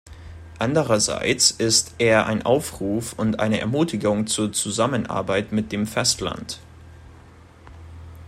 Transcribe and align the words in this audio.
Andererseits 0.57 1.51
ist 1.51 1.93
er 1.99 2.25
ein 2.25 2.41
Aufruf 2.41 3.13
und 3.13 3.39
eine 3.39 3.59
Ermutigung 3.59 4.25
zur 4.25 4.51
Zusammenarbeit 4.51 5.51
mit 5.51 5.71
dem 5.71 5.85
Festland. 5.85 6.59